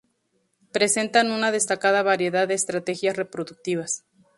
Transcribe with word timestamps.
Presentan 0.71 1.29
una 1.29 1.51
destacada 1.51 2.01
variedad 2.01 2.47
de 2.47 2.55
estrategias 2.55 3.15
reproductivas. 3.17 4.03